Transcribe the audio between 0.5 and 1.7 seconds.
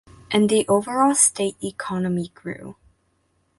overall state